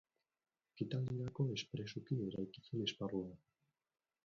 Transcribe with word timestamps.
Ekitaldirako 0.75 1.45
espresuki 1.57 2.19
eraiki 2.31 2.65
zen 2.69 2.85
esparru 2.89 3.25
hau. 3.29 3.39